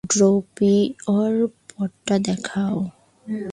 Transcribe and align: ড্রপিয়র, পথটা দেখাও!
ড্রপিয়র, 0.11 1.33
পথটা 1.69 2.15
দেখাও! 2.27 2.77